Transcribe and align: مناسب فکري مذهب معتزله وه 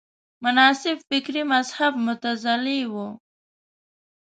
مناسب 0.43 0.97
فکري 1.09 1.43
مذهب 1.51 1.93
معتزله 2.05 2.77
وه 2.93 3.07